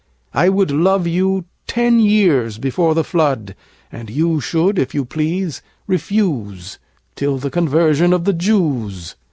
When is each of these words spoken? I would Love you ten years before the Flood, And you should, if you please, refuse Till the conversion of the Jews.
I 0.33 0.49
would 0.49 0.71
Love 0.71 1.05
you 1.05 1.45
ten 1.67 1.99
years 1.99 2.57
before 2.57 2.95
the 2.95 3.03
Flood, 3.03 3.53
And 3.91 4.09
you 4.09 4.41
should, 4.41 4.79
if 4.79 4.95
you 4.95 5.05
please, 5.05 5.61
refuse 5.85 6.79
Till 7.15 7.37
the 7.37 7.51
conversion 7.51 8.11
of 8.11 8.23
the 8.25 8.33
Jews. 8.33 9.15